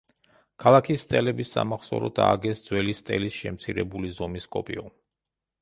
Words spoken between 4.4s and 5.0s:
კოპიო.